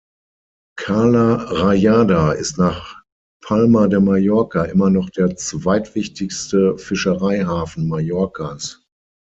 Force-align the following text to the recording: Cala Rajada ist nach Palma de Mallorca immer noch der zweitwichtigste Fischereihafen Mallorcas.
Cala 0.79 1.35
Rajada 1.45 2.31
ist 2.31 2.57
nach 2.57 3.03
Palma 3.43 3.85
de 3.87 3.99
Mallorca 3.99 4.63
immer 4.65 4.89
noch 4.89 5.11
der 5.11 5.35
zweitwichtigste 5.35 6.75
Fischereihafen 6.79 7.87
Mallorcas. 7.87 8.83